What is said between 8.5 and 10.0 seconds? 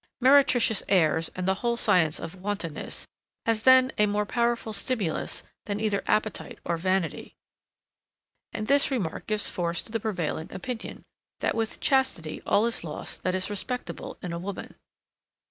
and this remark gives force to the